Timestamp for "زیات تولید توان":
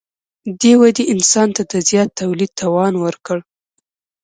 1.89-2.93